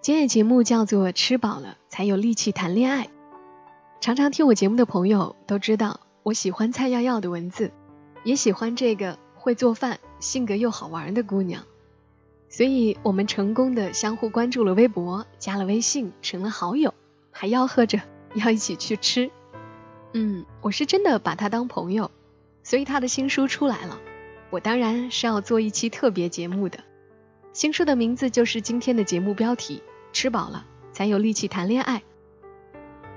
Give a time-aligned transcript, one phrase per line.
[0.00, 3.08] 今天的节目叫做“吃饱了才有力气谈恋爱”。
[4.00, 7.72] 常常听我节目的朋友都知道，我喜欢蔡耀耀的文字，
[8.22, 11.64] 也喜欢这个会做饭、性格又好玩的姑娘，
[12.48, 16.94] 所以我们成功的相互关注了微博，加了微信，成了好友，
[17.32, 18.00] 还吆喝着
[18.34, 19.30] 要一起去吃。
[20.12, 22.10] 嗯，我是真的把她当朋友。
[22.62, 23.98] 所以他的新书出来了，
[24.50, 26.80] 我当然是要做一期特别节目的。
[27.54, 32.02] 新书的名字就是今天的节目标题：吃饱了才有力气谈恋爱。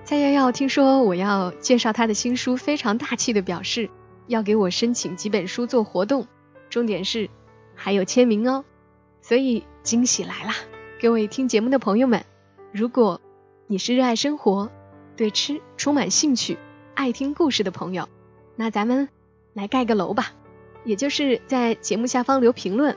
[0.03, 3.89] 蔡耀耀听说我要介绍他的新书，非常大气的表示
[4.27, 6.27] 要给我申请几本书做活动，
[6.69, 7.29] 重点是
[7.75, 8.65] 还有签名哦。
[9.21, 10.55] 所以惊喜来啦！
[11.01, 12.25] 各位听节目的朋友们，
[12.71, 13.21] 如果
[13.67, 14.71] 你是热爱生活、
[15.15, 16.57] 对吃充满兴趣、
[16.95, 18.09] 爱听故事的朋友，
[18.55, 19.09] 那咱们。
[19.53, 20.31] 来盖个楼吧，
[20.85, 22.95] 也就是在节目下方留评论。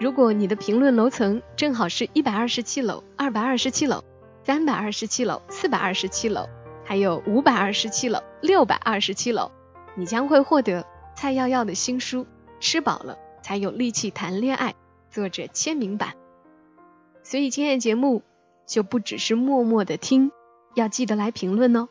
[0.00, 4.04] 如果你的评论楼层正好是一百二十七楼、二百二十七楼、
[4.42, 6.48] 三百二十七楼、四百二十七楼，
[6.84, 9.50] 还有五百二十七楼、六百二十七楼，
[9.94, 12.24] 你将会获得蔡耀耀的新书
[12.60, 14.72] 《吃饱了才有力气谈恋爱》
[15.10, 16.14] 作者签名版。
[17.22, 18.22] 所以今天节目
[18.66, 20.32] 就不只是默默的听，
[20.74, 21.88] 要记得来评论哦。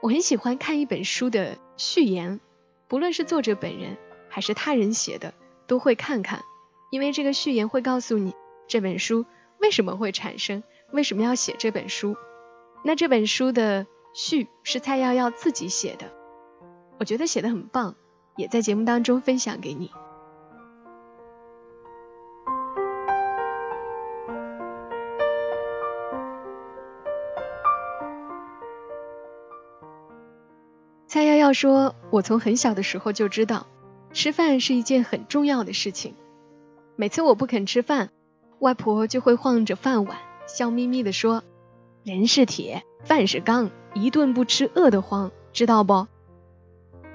[0.00, 2.40] 我很喜欢看一本书的序言。
[2.88, 3.96] 不论是作者本人
[4.28, 5.34] 还是他人写的，
[5.66, 6.42] 都会看看，
[6.90, 8.34] 因为这个序言会告诉你
[8.68, 9.26] 这本书
[9.60, 12.16] 为什么会产生，为什么要写这本书。
[12.84, 16.12] 那这本书的序是蔡耀耀自己写的，
[16.98, 17.96] 我觉得写的很棒，
[18.36, 19.90] 也在节目当中分享给你。
[31.08, 33.66] 蔡耀耀说：“我从很小的时候就知道，
[34.16, 36.14] 吃饭是一件很重要的事情。
[36.96, 38.08] 每次我不肯吃饭，
[38.60, 40.16] 外婆就会晃着饭碗，
[40.46, 41.44] 笑眯眯地说
[42.02, 46.08] ：‘人是铁，饭是钢，一顿不吃饿得慌，知道不？’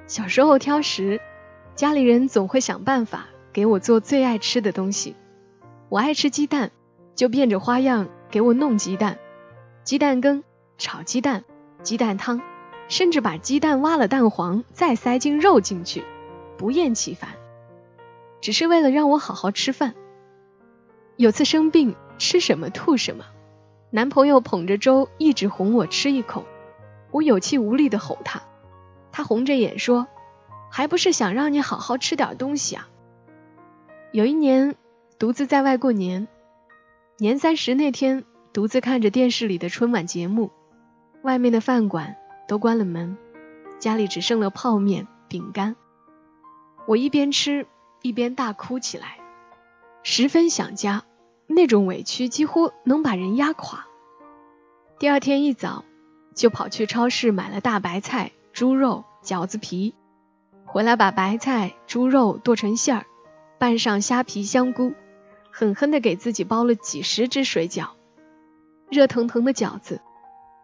[0.06, 1.19] 小时候挑食，
[1.75, 5.16] 家里人总会想办法给我做最爱吃的东西。
[5.90, 6.69] 我爱吃鸡蛋，
[7.16, 9.17] 就变着花样给我弄鸡蛋，
[9.84, 10.44] 鸡蛋羹、
[10.78, 11.45] 炒鸡蛋、
[11.81, 12.40] 鸡蛋汤。”
[12.90, 16.03] 甚至把鸡蛋挖了蛋黄，再塞进肉进去，
[16.61, 17.31] 不厌其烦，
[18.39, 19.95] 只是为了让我好好吃饭。
[21.16, 23.25] 有次生病，吃什么吐什么，
[23.89, 26.45] 男朋友捧着粥一直哄我吃一口，
[27.09, 28.44] 我有气无力的吼他，
[29.11, 30.05] 他红着眼说
[30.69, 32.88] ：“还不是想让你好好吃点东西啊。”
[34.13, 34.75] 有一年
[35.17, 36.28] 独自在外过年，
[37.17, 38.23] 年三十那天，
[38.53, 40.51] 独自看着电视里的春晚节目，
[41.23, 42.17] 外面的饭馆。
[42.47, 43.17] 都关了门，
[43.79, 45.75] 家里只剩了泡面、饼干。
[46.87, 47.67] 我一边吃
[48.01, 49.17] 一边大哭起来，
[50.03, 51.03] 十分想家，
[51.47, 53.85] 那种委屈几乎能把人压垮。
[54.99, 55.85] 第二天一早
[56.35, 59.95] 就跑去超市买了大白菜、猪肉、饺子皮，
[60.65, 63.05] 回来把白菜、猪肉剁成馅儿，
[63.57, 64.93] 拌上虾皮、香菇，
[65.51, 67.89] 狠狠地给自己包了几十只水饺，
[68.89, 70.01] 热腾腾的饺子。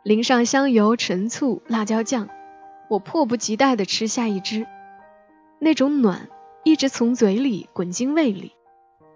[0.03, 2.29] 淋上香油、陈醋、辣椒酱，
[2.89, 4.65] 我迫不及待地吃下一只。
[5.59, 6.29] 那种暖
[6.63, 8.53] 一直从嘴里滚进胃里，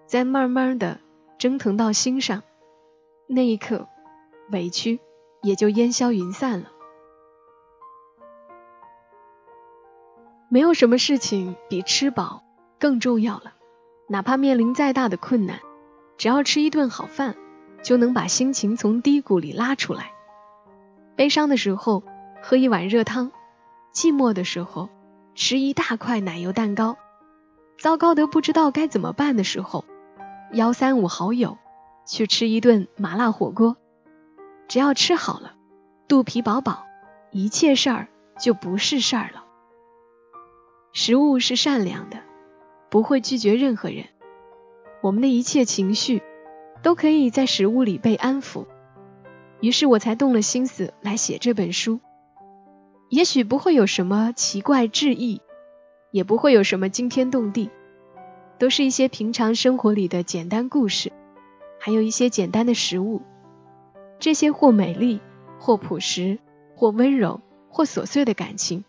[0.06, 1.00] 再慢慢的
[1.38, 2.44] 蒸腾到心上。
[3.28, 3.88] 那一刻，
[4.52, 5.00] 委屈
[5.42, 6.72] 也就烟消云散了。
[10.50, 12.44] 没有什么事情比吃饱
[12.78, 13.54] 更重要了。
[14.10, 15.62] 哪怕面临再大的困难，
[16.18, 17.38] 只要吃一顿好饭，
[17.82, 20.12] 就能把心情从低谷里拉出来。
[21.16, 22.04] 悲伤的时候
[22.42, 23.32] 喝一碗热汤，
[23.94, 24.90] 寂寞的时候
[25.44, 27.00] 吃一大块奶油蛋糕，
[27.80, 29.86] 糟糕得不知道该怎么办的时候，
[30.54, 31.58] 邀三五好友
[32.06, 33.76] 去吃一顿麻辣火锅。
[34.68, 35.56] 只要吃好了，
[36.08, 36.86] 肚皮饱饱，
[37.32, 38.08] 一切事儿
[38.40, 39.44] 就不是事儿了。
[40.94, 42.20] 食物是善良的，
[42.92, 44.06] 不会拒绝任何人。
[45.02, 46.22] 我们的一切情绪
[46.84, 48.68] 都可以在食物里被安抚。
[49.60, 52.00] 于是我才动了心思来写这本书，
[53.12, 55.42] 也许不会有什么奇怪志异，
[56.12, 57.70] 也不会有什么惊天动地，
[58.58, 61.12] 都是一些平常生活里的简单故事，
[61.78, 63.22] 还有一些简单的食物。
[64.18, 65.20] 这些或美丽，
[65.60, 66.40] 或朴实，
[66.78, 68.86] 或温柔，或琐碎的感情，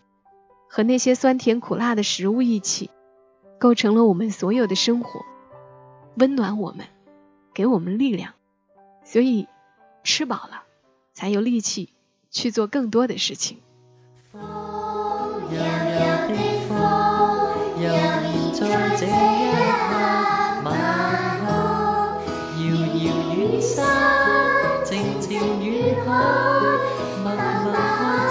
[0.69, 2.91] 和那些酸甜苦辣的食物一起，
[3.59, 5.25] 构成了我们所有的生活，
[6.15, 6.87] 温暖我们，
[7.53, 8.35] 给我们力量。
[9.03, 9.49] 所以，
[10.05, 10.63] 吃饱了，
[11.13, 11.89] 才有力气
[12.31, 13.57] 去做更多的事情。
[16.27, 16.35] 的
[16.67, 16.77] 风
[17.77, 17.83] 犹
[18.23, 18.61] 疑在
[18.97, 19.93] 这一刻
[20.63, 20.67] 晚
[21.39, 21.47] 空
[22.59, 22.65] 遥
[22.97, 23.05] 遥
[23.35, 23.75] 远山
[24.83, 25.31] 静静
[25.63, 26.07] 远海
[27.23, 27.25] 默
[27.63, 27.67] 默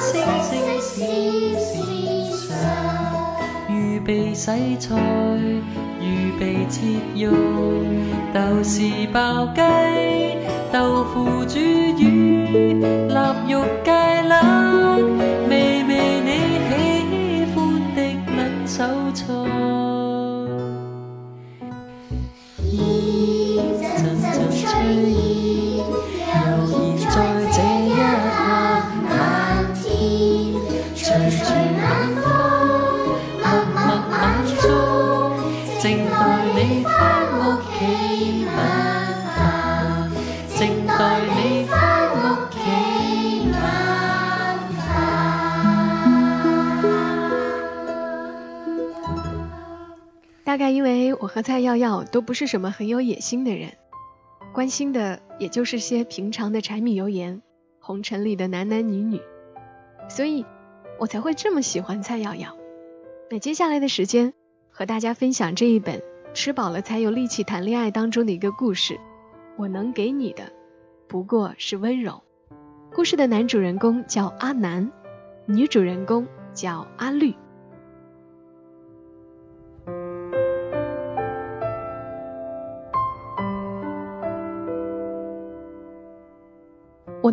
[0.01, 0.11] 星
[0.43, 0.51] 星
[0.81, 1.71] 思
[2.49, 2.57] 想
[3.69, 4.97] 预备洗菜
[6.01, 6.81] 预备切
[7.15, 7.31] 肉
[8.33, 9.61] 豆豉爆鸡
[10.73, 12.47] 豆腐煮鱼
[51.43, 53.73] 蔡耀耀都不是什么很有野心的人，
[54.53, 57.43] 关心的也就是些平常的柴米油盐、
[57.81, 59.21] 红尘里的男男女女，
[60.09, 60.45] 所以
[60.99, 62.57] 我才会这么喜欢蔡耀耀。
[63.31, 64.35] 那接下来的时间，
[64.71, 66.01] 和大家分享这一本
[66.35, 68.99] 《吃饱了才有力气谈恋爱》当中的一个故事。
[69.57, 70.53] 我能给你的，
[71.09, 72.23] 不过是温柔。
[72.95, 74.91] 故事的男主人公叫阿南，
[75.47, 77.35] 女主人公叫阿绿。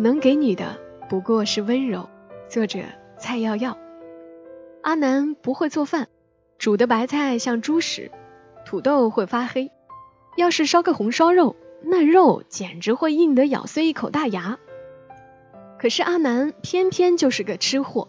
[0.00, 0.80] 能给你的
[1.10, 2.08] 不过是温柔。
[2.48, 2.78] 作者
[3.18, 3.76] 蔡耀耀。
[4.82, 6.08] 阿南不会做饭，
[6.56, 8.10] 煮的白菜像猪屎，
[8.64, 9.70] 土豆会发黑。
[10.36, 14.58] 要是烧个红烧肉，那肉简直会硬得咬碎一口大牙。
[15.78, 18.08] 可是阿南偏偏就是个吃货，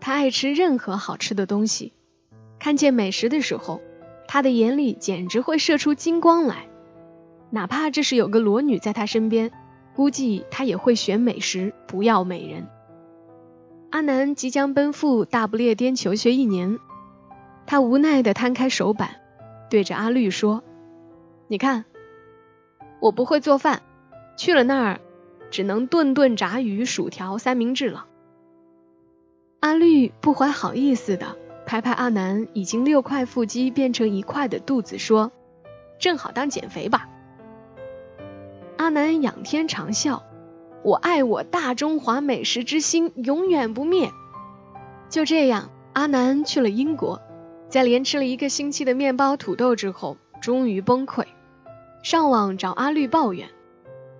[0.00, 1.92] 他爱吃任何好吃的东西。
[2.58, 3.82] 看见美食的时候，
[4.26, 6.66] 他的眼里简直会射出金光来。
[7.50, 9.52] 哪怕这是有个裸女在他身边，
[9.96, 12.68] 估计他也会选美食，不要美人。
[13.90, 16.78] 阿南即将奔赴大不列颠求学一年，
[17.66, 19.16] 他无奈地摊开手板，
[19.70, 20.62] 对着阿绿说
[21.48, 21.86] ：“你看，
[23.00, 23.80] 我不会做饭，
[24.36, 25.00] 去了那儿
[25.50, 28.06] 只能顿顿炸鱼、薯条、三明治了。”
[29.60, 35.32] 阿绿不怀好意思的拍拍阿南已经六块腹肌变成一块的肚子，说
[35.98, 37.08] ：“正好当减肥吧。”
[38.86, 40.22] 阿南仰天长啸。
[40.84, 44.12] 我爱我大中华美食之心永远不灭。
[45.10, 47.20] 就这样，阿南去了英国，
[47.68, 51.24] 在连吃了一个星期的面包土豆之后，终于崩溃，
[52.04, 53.48] 上网找阿绿抱怨，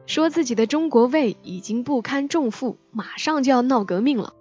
[0.06, 4.32] 说自己的中国胃已经不堪重负，马上就要闹革命了。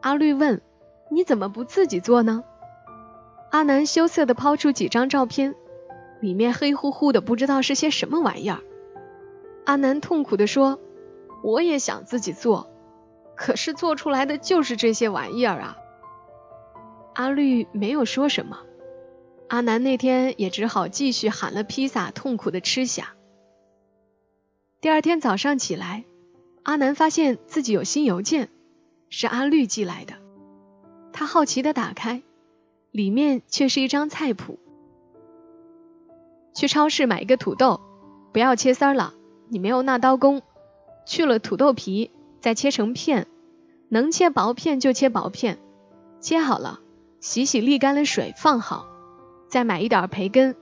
[0.00, 0.62] 阿绿问
[1.12, 2.42] ：“你怎么不自己做呢？”
[3.52, 5.54] 阿南羞涩地抛出几张照片，
[6.22, 8.60] 里面黑乎乎的，不知道是些什么玩意儿。
[9.64, 10.78] 阿南痛苦地说。
[11.44, 12.70] 我也想自己做，
[13.34, 15.76] 可是做出来的就是这些玩意儿啊！
[17.14, 18.60] 阿绿没有说什么，
[19.48, 23.14] 阿南那天也只好继续喊了披萨，痛苦的吃下。
[24.80, 26.04] 第二天早上起来，
[26.62, 28.48] 阿南发现自己有新邮件，
[29.08, 30.14] 是阿绿寄来的。
[31.12, 32.22] 他好奇的打开，
[32.92, 34.60] 里面却是一张菜谱：
[36.54, 37.80] 去超市买一个土豆，
[38.32, 39.12] 不要切丝了，
[39.52, 40.40] 你没有那刀工。
[41.04, 43.26] 去了土豆皮，再切成片，
[43.90, 45.58] 能切薄片就切薄片。
[46.20, 46.80] 切好了，
[47.20, 48.86] 洗洗沥干了水放好，
[49.50, 50.56] 再买一点培根，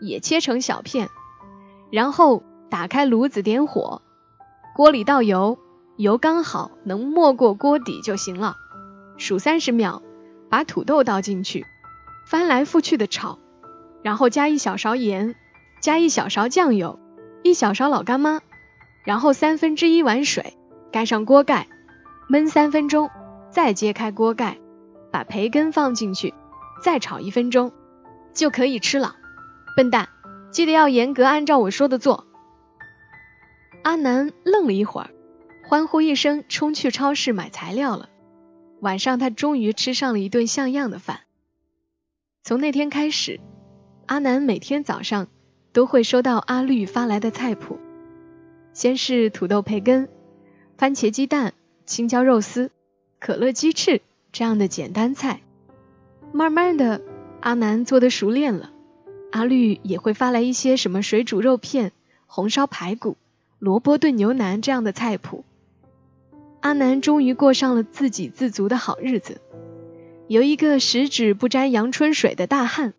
[0.00, 1.08] 也切成小片。
[1.92, 4.02] 然后打开炉子点火，
[4.74, 5.56] 锅里倒油，
[5.96, 8.56] 油刚好能没过锅底就行了。
[9.18, 10.02] 数三十秒，
[10.50, 11.64] 把土豆倒进去，
[12.26, 13.38] 翻来覆去的炒，
[14.02, 15.36] 然后加一小勺盐，
[15.80, 16.98] 加一小勺酱油，
[17.42, 18.40] 一小勺老干妈。
[19.04, 20.56] 然后三分之一碗水，
[20.92, 21.66] 盖上锅盖，
[22.30, 23.10] 焖三分钟，
[23.50, 24.58] 再揭开锅盖，
[25.10, 26.32] 把培根放进去，
[26.84, 27.72] 再炒一分钟，
[28.32, 29.16] 就可以吃了。
[29.76, 30.08] 笨蛋，
[30.52, 32.28] 记得要严格按照我说的做。
[33.82, 35.10] 阿南愣了一会儿，
[35.64, 38.08] 欢呼一声，冲去超市买材料了。
[38.80, 41.22] 晚上他终于吃上了一顿像样的饭。
[42.44, 43.40] 从那天开始，
[44.06, 45.26] 阿南每天早上
[45.72, 47.78] 都会收到阿绿发来的菜谱。
[48.72, 50.08] 先是土豆培根、
[50.78, 52.70] 番茄鸡蛋、青椒肉丝、
[53.18, 54.00] 可乐鸡翅
[54.32, 55.40] 这样的简单菜，
[56.32, 57.02] 慢慢的，
[57.40, 58.70] 阿南做的熟练了，
[59.30, 61.92] 阿绿也会发来一些什么水煮肉片、
[62.26, 63.16] 红烧排骨、
[63.58, 65.44] 萝卜炖牛腩这样的菜谱。
[66.60, 69.40] 阿南终于过上了自给自足的好日子，
[70.28, 72.94] 由一个十指不沾阳春水的大汉，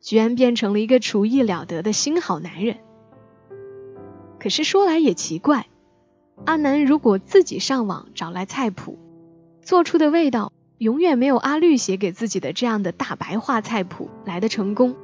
[0.00, 2.78] 居然变成了一个厨艺了得的新好男人。
[4.38, 5.66] 可是说来也奇怪，
[6.44, 8.98] 阿南如果自己上网找来菜谱，
[9.62, 14.94] 做出的味道永远没有阿绿写给自己的这样的大白话菜谱来的成功。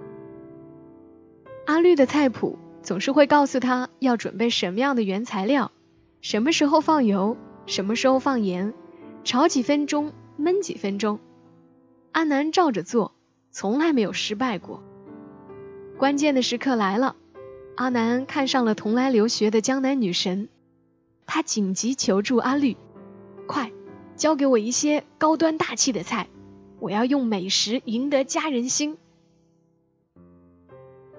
[1.65, 5.73] 阿绿的菜谱总是会告诉他要准备什么样的原材料，
[6.21, 8.75] 什么时候放油，什么时候放盐，
[9.25, 11.19] 炒几分钟，焖几分钟。
[12.11, 13.15] 阿南照着做，
[13.53, 14.83] 从来没有失败过。
[15.99, 17.15] 关键的时刻来了。
[17.75, 20.51] 阿南看上了同来留学的江南女神，
[21.25, 22.77] 他紧急求助阿绿
[23.49, 23.73] ：“快
[24.15, 26.29] 教给我一些高端大气的菜，
[26.81, 28.99] 我要用美食赢得家人心。”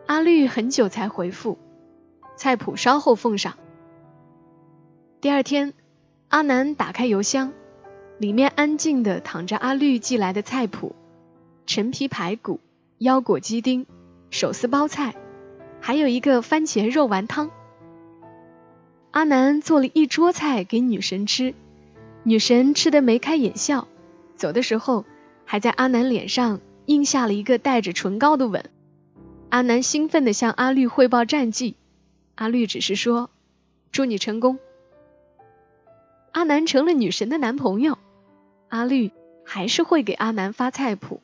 [0.05, 1.57] 阿绿很久才回复，
[2.35, 3.57] 菜谱稍后奉上。
[5.21, 5.73] 第二天，
[6.27, 7.51] 阿南打开邮箱，
[8.19, 10.95] 里面安静的躺着阿绿寄来的菜谱：
[11.65, 12.59] 陈皮排骨、
[12.97, 13.85] 腰果鸡丁、
[14.29, 15.15] 手撕包菜。
[15.85, 17.51] 还有一个番茄肉丸汤。
[19.11, 21.53] 阿南做了一桌菜给女神吃，
[22.23, 23.89] 女神吃得眉开眼笑，
[24.37, 25.03] 走的时候
[25.43, 28.63] 还在阿南脸上印下了一个带着唇膏的吻。
[29.49, 31.75] 阿南兴奋地向阿绿汇报战绩，
[32.35, 33.29] 阿绿只是说
[33.91, 34.57] ：“祝你成功。”
[36.31, 37.97] 阿南成了女神的男朋友，
[38.69, 39.11] 阿绿
[39.43, 41.21] 还是会给阿南发菜谱，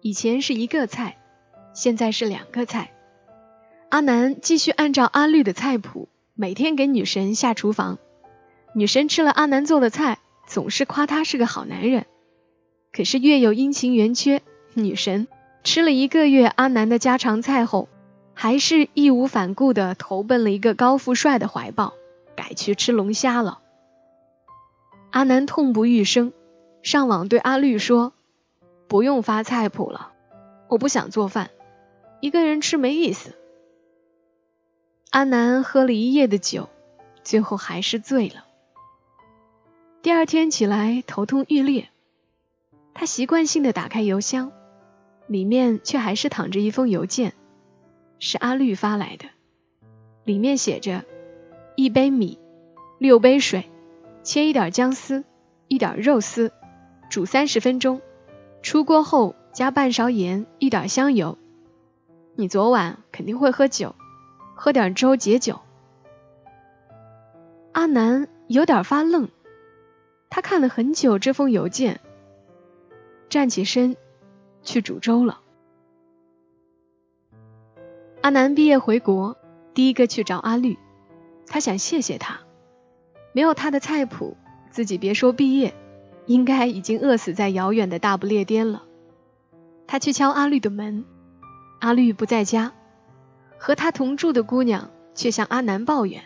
[0.00, 1.16] 以前是一个菜，
[1.74, 2.92] 现在是两个菜。
[3.88, 7.98] 阿南继续按照阿绿的菜谱，每天给女神下厨房。
[8.74, 12.06] 女神吃了阿南做的菜，总是夸他是个好男人。
[12.92, 14.42] 可是月有阴晴圆缺，
[14.74, 15.28] 女神
[15.64, 17.88] 吃了一个月阿南的家常菜后，
[18.34, 21.94] 还是义无反顾的投奔了一个高富帅的怀抱，
[22.36, 23.60] 改去吃龙虾了。
[25.10, 26.32] 阿南痛不欲生，
[26.82, 28.12] 上网对阿绿说
[28.88, 30.12] ：“不用发菜谱了，
[30.68, 31.50] 我不想做饭，
[32.20, 33.34] 一个人吃没意思。”
[35.10, 36.68] 阿南喝了一夜的酒，
[37.22, 38.44] 最后还是醉了。
[40.02, 41.88] 第二天起来头痛欲裂，
[42.94, 44.52] 他习惯性的打开邮箱，
[45.26, 47.32] 里面却还是躺着一封邮件，
[48.18, 49.26] 是阿绿发来的。
[50.24, 51.04] 里面写着：
[51.76, 52.38] 一杯米，
[52.98, 53.70] 六杯水，
[54.22, 55.24] 切一点姜丝，
[55.68, 56.52] 一点肉丝，
[57.10, 58.00] 煮三十分钟，
[58.66, 61.38] 出锅后加半勺盐，一点香油。
[62.34, 63.94] 你昨晚肯定会喝酒。
[64.56, 65.60] 喝点粥解酒。
[67.70, 69.28] 阿南有点发愣，
[70.30, 72.00] 他看了很久这封邮件，
[73.28, 73.96] 站起身
[74.64, 75.40] 去煮粥了。
[78.20, 79.36] 阿南毕业回国，
[79.74, 80.76] 第一个去找阿绿，
[81.46, 82.40] 他想谢谢他，
[83.32, 84.36] 没有他的菜谱，
[84.72, 85.72] 自己别说毕业，
[86.26, 88.82] 应该已经饿死在遥远的大不列颠了。
[89.86, 91.04] 他去敲阿绿的门，
[91.80, 92.72] 阿绿不在家。
[93.58, 96.22] 和他同住的姑娘却向阿南抱怨：“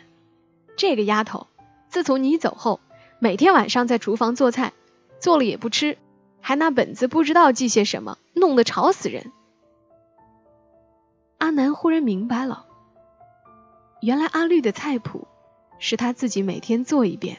[0.76, 1.46] 这个丫头，
[1.88, 2.80] 自从你走后，
[3.20, 4.72] 每天晚上在厨房做菜，
[5.20, 5.96] 做了也不吃，
[6.40, 9.30] 还拿本子不知道记些什么，弄得吵死人。”
[11.38, 12.66] 阿南忽然明白了，
[14.00, 15.28] 原来阿绿的菜谱
[15.78, 17.38] 是他自己每天做一遍，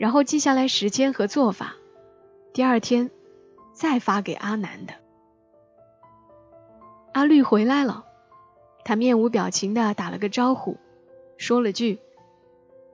[0.00, 1.74] 然后记下来时间和做法，
[2.54, 3.10] 第二天
[3.74, 4.94] 再发给阿南的。
[7.12, 8.06] 阿绿回来了。
[8.82, 10.78] 他面无表情的打了个招呼，
[11.36, 11.98] 说了句：“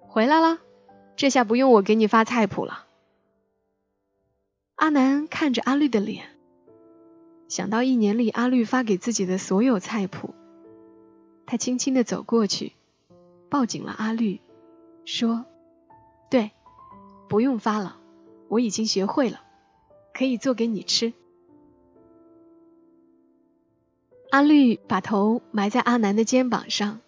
[0.03, 0.59] 回来了，
[1.15, 2.87] 这下不用我给你发菜谱了。”
[4.75, 6.27] 阿南看着阿绿的脸，
[7.47, 10.35] 想到一年里阿绿发给自己的所有菜谱，
[11.47, 12.73] 他轻轻的走过去，
[13.49, 14.41] 抱紧了阿绿，
[15.05, 15.47] 说
[16.29, 16.51] ：“对，
[17.29, 17.97] 不用发了，
[18.49, 19.41] 我已经学会了，
[20.15, 21.13] 可以做给你吃。”
[24.31, 27.01] 阿绿把头埋在阿南的肩膀上，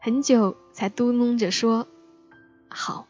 [0.00, 1.86] 很久才嘟哝着说
[2.70, 3.06] ：“好。”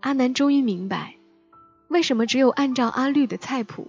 [0.00, 1.16] 阿南终于明白，
[1.88, 3.88] 为什么只有按照阿绿的菜谱，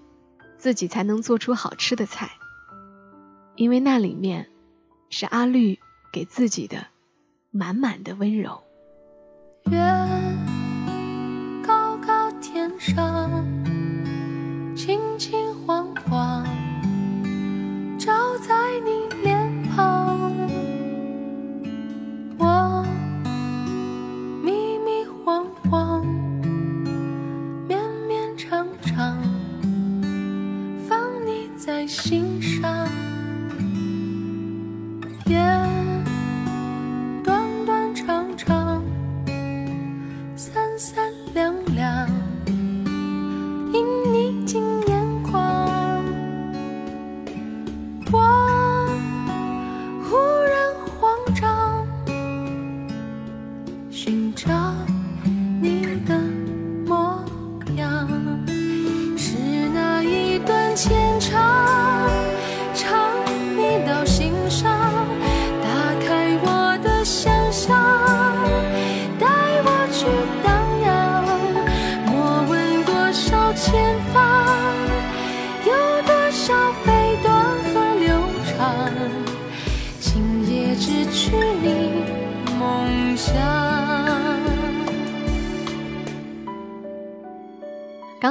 [0.58, 2.32] 自己才能做出好吃的菜，
[3.56, 4.50] 因为那里面
[5.10, 5.80] 是阿绿
[6.12, 6.88] 给自己的
[7.52, 8.62] 满满的温柔。
[12.80, 13.19] 上，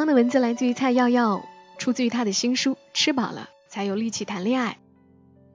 [0.09, 1.45] 的文字来自于蔡耀耀，
[1.77, 4.73] 出自于他的新书《吃饱了才有力气谈恋爱》。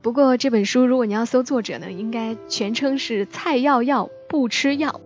[0.03, 5.01] 不过这本书如果你要搜作者呢，应该全称是蔡耀耀不吃药。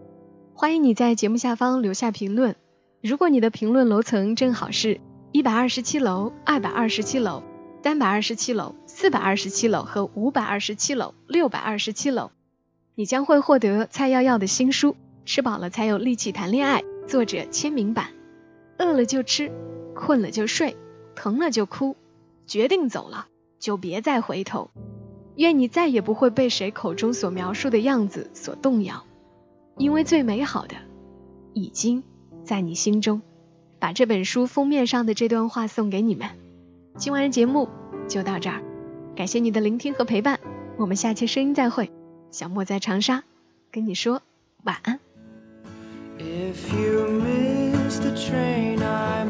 [0.54, 2.56] 欢迎你在节目下方留下评论。
[3.02, 5.00] 如果你的评论楼层正好是
[5.32, 7.44] 一百二十七楼、二百二十七楼、
[7.84, 12.32] 三百二十七楼、四百二十七楼和五百二十七楼、六百二十七楼，
[12.96, 14.94] 你将会获得蔡耀耀的新书
[15.26, 18.17] 《吃饱了才有力气谈恋爱》，作者签名版。
[18.78, 19.52] 饿了就吃，
[19.96, 20.76] 困了就睡，
[21.16, 21.96] 疼了就哭，
[22.46, 23.28] 决定走了
[23.60, 24.70] 就别再回头。
[25.36, 29.06] 愿你再也不会被谁口中所描述的样子所动摇，
[29.78, 30.76] 因为最美好的
[31.54, 32.04] 已经
[32.44, 33.22] 在你心中。
[33.80, 36.30] 把这本书封面上的这段话送给你们。
[36.96, 37.70] 今晚的节目
[38.08, 38.64] 就到这儿，
[39.16, 40.40] 感谢你的聆听和陪伴，
[40.78, 41.92] 我们下期声音再会。
[42.32, 43.24] 小莫在长沙
[43.72, 44.24] 跟你说
[44.64, 45.00] 晚安。
[47.90, 49.27] since the train I